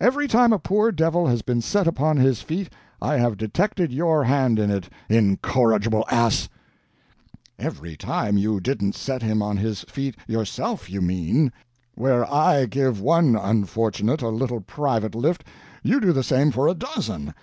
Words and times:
Every 0.00 0.26
time 0.28 0.50
a 0.50 0.58
poor 0.58 0.90
devil 0.90 1.26
has 1.26 1.42
been 1.42 1.60
set 1.60 1.86
upon 1.86 2.16
his 2.16 2.40
feet 2.40 2.72
I 3.02 3.18
have 3.18 3.36
detected 3.36 3.92
your 3.92 4.24
hand 4.24 4.58
in 4.58 4.70
it 4.70 4.88
incorrigible 5.10 6.06
ass!" 6.10 6.48
"Every 7.58 7.94
time 7.94 8.38
you 8.38 8.60
didn't 8.60 8.94
set 8.94 9.20
him 9.22 9.42
on 9.42 9.58
his 9.58 9.82
feet 9.82 10.16
yourself, 10.26 10.88
you 10.88 11.02
mean. 11.02 11.52
Where 11.96 12.24
I 12.32 12.64
give 12.64 13.02
one 13.02 13.36
unfortunate 13.36 14.22
a 14.22 14.30
little 14.30 14.60
private 14.62 15.14
lift, 15.14 15.44
you 15.82 16.00
do 16.00 16.14
the 16.14 16.22
same 16.22 16.50
for 16.50 16.66
a 16.66 16.72
dozen. 16.74 17.34